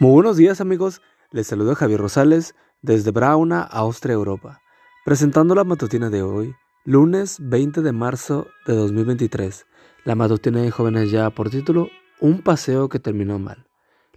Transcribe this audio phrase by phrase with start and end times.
[0.00, 4.60] Muy buenos días amigos, les saludo Javier Rosales desde Brauna, Austria, Europa,
[5.04, 9.66] presentando la matutina de hoy, lunes 20 de marzo de 2023.
[10.04, 11.88] La matutina de jóvenes ya por título,
[12.20, 13.66] Un paseo que terminó mal.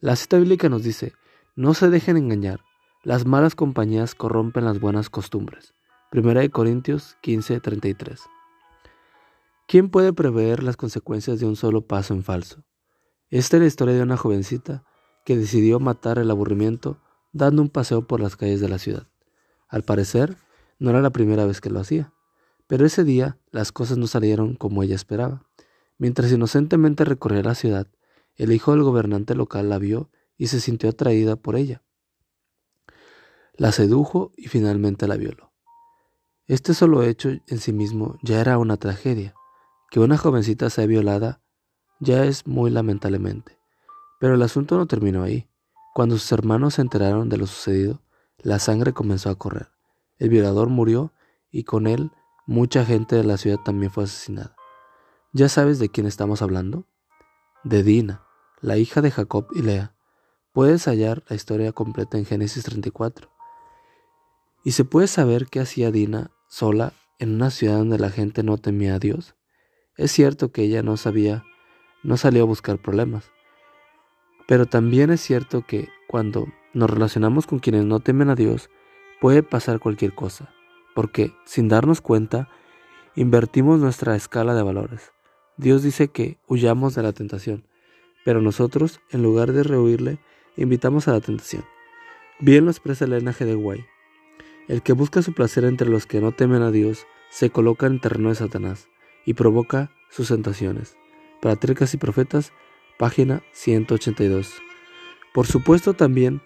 [0.00, 1.14] La cita bíblica nos dice,
[1.54, 2.60] no se dejen engañar,
[3.04, 5.72] las malas compañías corrompen las buenas costumbres.
[6.12, 8.20] 1 Corintios 15:33.
[9.68, 12.64] ¿Quién puede prever las consecuencias de un solo paso en falso?
[13.30, 14.84] Esta es la historia de una jovencita
[15.24, 16.98] que decidió matar el aburrimiento
[17.32, 19.06] dando un paseo por las calles de la ciudad.
[19.68, 20.36] Al parecer,
[20.78, 22.12] no era la primera vez que lo hacía,
[22.66, 25.46] pero ese día las cosas no salieron como ella esperaba.
[25.98, 27.86] Mientras inocentemente recorría la ciudad,
[28.36, 31.82] el hijo del gobernante local la vio y se sintió atraída por ella.
[33.54, 35.52] La sedujo y finalmente la violó.
[36.46, 39.34] Este solo hecho en sí mismo ya era una tragedia.
[39.90, 41.42] Que una jovencita sea violada
[42.00, 43.59] ya es muy lamentablemente.
[44.20, 45.48] Pero el asunto no terminó ahí.
[45.94, 48.02] Cuando sus hermanos se enteraron de lo sucedido,
[48.38, 49.70] la sangre comenzó a correr.
[50.18, 51.12] El violador murió
[51.50, 52.12] y con él
[52.46, 54.54] mucha gente de la ciudad también fue asesinada.
[55.32, 56.86] ¿Ya sabes de quién estamos hablando?
[57.64, 58.22] De Dina,
[58.60, 59.94] la hija de Jacob y Lea.
[60.52, 63.30] Puedes hallar la historia completa en Génesis 34.
[64.64, 68.58] ¿Y se puede saber qué hacía Dina sola en una ciudad donde la gente no
[68.58, 69.34] temía a Dios?
[69.96, 71.44] Es cierto que ella no sabía,
[72.02, 73.30] no salió a buscar problemas,
[74.50, 78.68] pero también es cierto que cuando nos relacionamos con quienes no temen a Dios,
[79.20, 80.52] puede pasar cualquier cosa,
[80.92, 82.48] porque sin darnos cuenta,
[83.14, 85.12] invertimos nuestra escala de valores.
[85.56, 87.64] Dios dice que huyamos de la tentación,
[88.24, 90.18] pero nosotros, en lugar de rehuirle,
[90.56, 91.64] invitamos a la tentación.
[92.40, 93.44] Bien lo expresa Elena G.
[93.44, 93.84] de Guay.
[94.66, 98.00] El que busca su placer entre los que no temen a Dios se coloca en
[98.00, 98.88] terreno de Satanás
[99.24, 100.96] y provoca sus tentaciones.
[101.40, 102.52] Para y Profetas
[103.00, 104.60] página 182.
[105.32, 106.42] Por supuesto también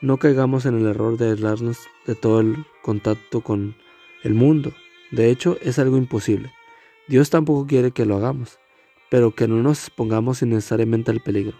[0.00, 3.76] no caigamos en el error de aislarnos de todo el contacto con
[4.24, 4.72] el mundo.
[5.12, 6.52] De hecho, es algo imposible.
[7.06, 8.58] Dios tampoco quiere que lo hagamos,
[9.10, 11.56] pero que no nos expongamos innecesariamente al peligro.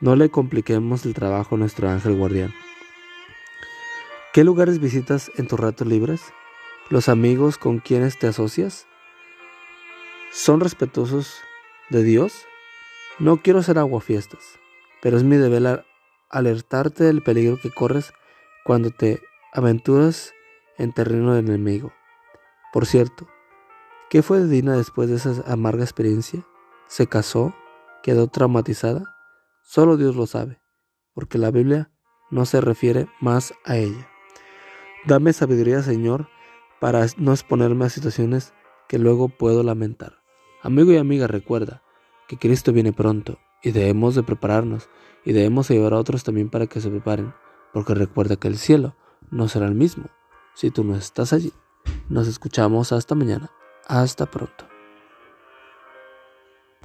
[0.00, 2.52] No le compliquemos el trabajo a nuestro ángel guardián.
[4.32, 6.20] ¿Qué lugares visitas en tus ratos libres?
[6.90, 8.88] ¿Los amigos con quienes te asocias?
[10.32, 11.36] ¿Son respetuosos
[11.90, 12.48] de Dios?
[13.20, 14.60] No quiero ser aguafiestas,
[15.02, 15.84] pero es mi deber
[16.30, 18.12] alertarte del peligro que corres
[18.64, 19.20] cuando te
[19.52, 20.32] aventuras
[20.76, 21.92] en terreno del enemigo.
[22.72, 23.26] Por cierto,
[24.08, 26.46] ¿qué fue de Dina después de esa amarga experiencia?
[26.86, 27.56] ¿Se casó?
[28.04, 29.02] ¿Quedó traumatizada?
[29.62, 30.60] Solo Dios lo sabe,
[31.12, 31.90] porque la Biblia
[32.30, 34.08] no se refiere más a ella.
[35.06, 36.28] Dame sabiduría, Señor,
[36.78, 38.54] para no exponerme a situaciones
[38.86, 40.22] que luego puedo lamentar.
[40.62, 41.82] Amigo y amiga, recuerda,
[42.28, 44.88] que Cristo viene pronto y debemos de prepararnos
[45.24, 47.34] y debemos ayudar a otros también para que se preparen,
[47.72, 48.94] porque recuerda que el cielo
[49.30, 50.04] no será el mismo
[50.54, 51.52] si tú no estás allí.
[52.08, 53.50] Nos escuchamos hasta mañana.
[53.86, 54.77] Hasta pronto.